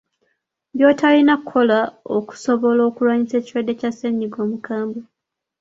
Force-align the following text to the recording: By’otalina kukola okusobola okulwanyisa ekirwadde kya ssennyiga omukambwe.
By’otalina 0.75 1.33
kukola 1.41 1.77
okusobola 2.17 2.81
okulwanyisa 2.89 3.35
ekirwadde 3.37 3.73
kya 3.79 3.91
ssennyiga 3.93 4.37
omukambwe. 4.45 5.01